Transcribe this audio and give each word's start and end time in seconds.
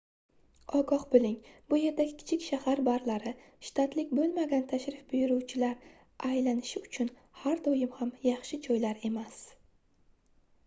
ogoh 0.77 1.01
boʻling 1.09 1.33
bu 1.71 1.77
yerdagi 1.79 2.13
kichik 2.21 2.45
shahar 2.45 2.79
barlari 2.87 3.33
shtatlik 3.67 4.15
boʻlmagan 4.19 4.65
tashrif 4.71 5.03
buyuruvchilar 5.11 5.75
aylanishi 6.29 6.81
uchun 6.87 7.11
har 7.43 7.61
doim 7.67 7.91
ham 7.99 8.15
yaxshi 8.29 8.59
joylar 8.69 9.05
emas 9.11 9.37